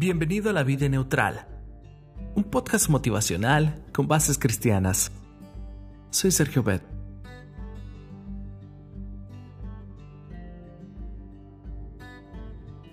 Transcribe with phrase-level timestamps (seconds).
[0.00, 1.44] Bienvenido a La Vida Neutral,
[2.36, 5.10] un podcast motivacional con bases cristianas.
[6.10, 6.84] Soy Sergio Bet.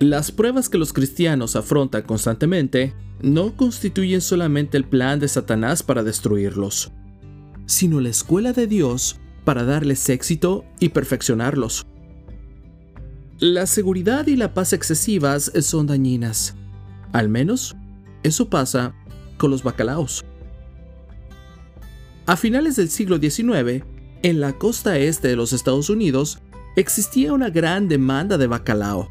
[0.00, 2.92] Las pruebas que los cristianos afrontan constantemente
[3.22, 6.90] no constituyen solamente el plan de Satanás para destruirlos,
[7.66, 11.86] sino la escuela de Dios para darles éxito y perfeccionarlos.
[13.38, 16.56] La seguridad y la paz excesivas son dañinas
[17.16, 17.76] al menos,
[18.22, 18.94] eso pasa
[19.38, 20.24] con los bacalaos.
[22.26, 23.84] A finales del siglo XIX,
[24.22, 26.40] en la costa este de los Estados Unidos,
[26.76, 29.08] existía una gran demanda de bacalao.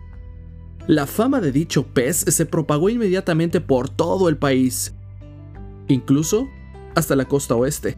[0.85, 4.93] La fama de dicho pez se propagó inmediatamente por todo el país,
[5.87, 6.47] incluso
[6.93, 7.97] hasta la costa oeste.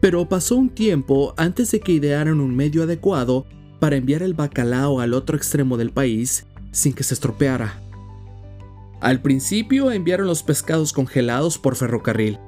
[0.00, 3.46] Pero pasó un tiempo antes de que idearan un medio adecuado
[3.80, 7.82] para enviar el bacalao al otro extremo del país sin que se estropeara.
[9.02, 12.38] Al principio enviaron los pescados congelados por ferrocarril,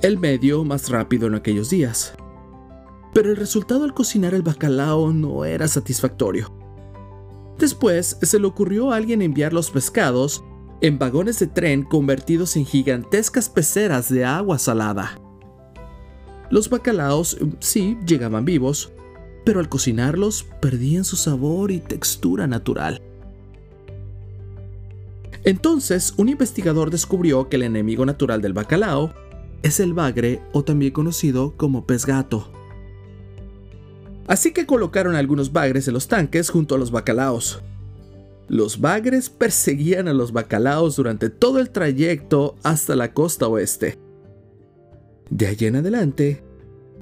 [0.00, 2.14] el medio más rápido en aquellos días.
[3.12, 6.56] Pero el resultado al cocinar el bacalao no era satisfactorio.
[7.58, 10.42] Después se le ocurrió a alguien enviar los pescados
[10.80, 15.20] en vagones de tren convertidos en gigantescas peceras de agua salada.
[16.48, 18.90] Los bacalaos sí llegaban vivos,
[19.44, 23.02] pero al cocinarlos perdían su sabor y textura natural.
[25.44, 29.12] Entonces, un investigador descubrió que el enemigo natural del bacalao
[29.62, 32.50] es el bagre o también conocido como pez gato.
[34.26, 37.62] Así que colocaron algunos bagres en los tanques junto a los bacalaos.
[38.48, 43.98] Los bagres perseguían a los bacalaos durante todo el trayecto hasta la costa oeste.
[45.30, 46.42] De allí en adelante,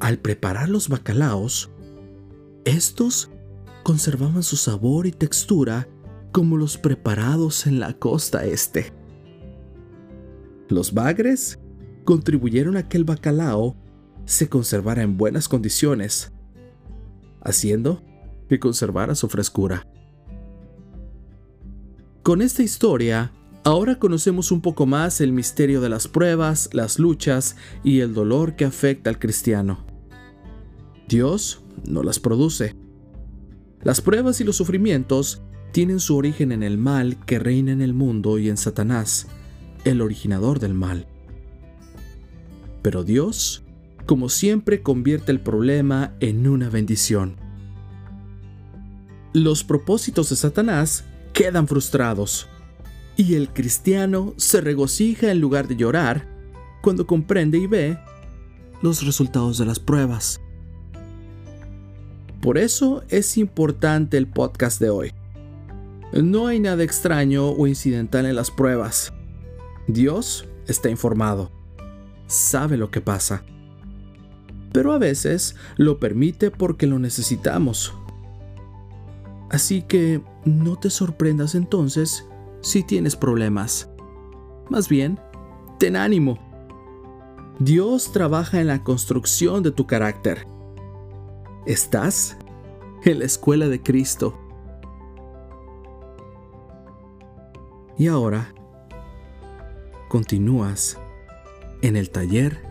[0.01, 1.71] al preparar los bacalaos,
[2.65, 3.31] estos
[3.83, 5.89] conservaban su sabor y textura
[6.33, 8.93] como los preparados en la costa este.
[10.69, 11.61] Los bagres
[12.05, 13.77] contribuyeron a que el bacalao
[14.25, 16.33] se conservara en buenas condiciones,
[17.43, 18.03] haciendo
[18.49, 19.87] que conservara su frescura.
[22.23, 23.33] Con esta historia,
[23.65, 28.57] ahora conocemos un poco más el misterio de las pruebas, las luchas y el dolor
[28.57, 29.85] que afecta al cristiano.
[31.09, 32.77] Dios no las produce.
[33.83, 35.43] Las pruebas y los sufrimientos
[35.73, 39.27] tienen su origen en el mal que reina en el mundo y en Satanás,
[39.85, 41.07] el originador del mal.
[42.83, 43.65] Pero Dios,
[44.07, 47.37] como siempre, convierte el problema en una bendición.
[49.33, 52.49] Los propósitos de Satanás quedan frustrados
[53.17, 56.29] y el cristiano se regocija en lugar de llorar
[56.83, 57.99] cuando comprende y ve
[58.83, 60.41] los resultados de las pruebas.
[62.43, 65.22] Por eso es importante el podcast de hoy.
[66.13, 69.15] No hay nada extraño o incidental en las pruebas.
[69.87, 71.51] Dios está informado,
[72.27, 73.45] sabe lo que pasa,
[74.73, 77.95] pero a veces lo permite porque lo necesitamos.
[79.51, 82.27] Así que no te sorprendas entonces
[82.61, 83.91] si tienes problemas.
[84.71, 85.19] Más bien,
[85.79, 86.39] ten ánimo.
[87.59, 90.47] Dios trabaja en la construcción de tu carácter.
[91.67, 92.37] Estás
[93.05, 94.39] en la escuela de Cristo.
[97.99, 98.53] Y ahora
[100.09, 100.99] continúas
[101.83, 102.63] en el taller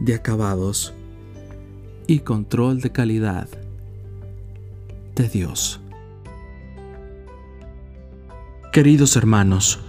[0.00, 0.94] de acabados
[2.06, 3.48] y control de calidad
[5.14, 5.80] de Dios.
[8.72, 9.80] Queridos hermanos,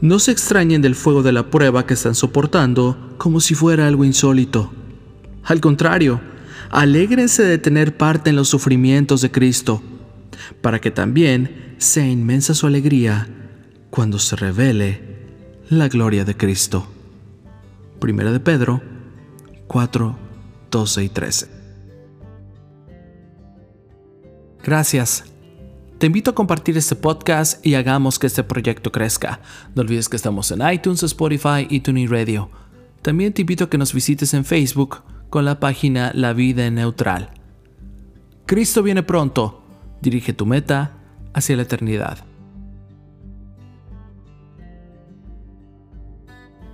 [0.00, 4.04] no se extrañen del fuego de la prueba que están soportando como si fuera algo
[4.04, 4.72] insólito.
[5.44, 6.20] Al contrario,
[6.70, 9.82] alégrense de tener parte en los sufrimientos de Cristo,
[10.60, 13.28] para que también sea inmensa su alegría
[13.92, 15.02] cuando se revele
[15.68, 16.86] la gloria de Cristo.
[18.00, 18.80] Primera de Pedro
[19.66, 20.16] 4,
[20.70, 21.46] 12 y 13.
[24.64, 25.24] Gracias.
[25.98, 29.40] Te invito a compartir este podcast y hagamos que este proyecto crezca.
[29.74, 32.50] No olvides que estamos en iTunes, Spotify y TuneIn Radio.
[33.02, 37.34] También te invito a que nos visites en Facebook con la página La Vida Neutral.
[38.46, 39.62] Cristo viene pronto.
[40.00, 40.92] Dirige tu meta
[41.34, 42.31] hacia la eternidad.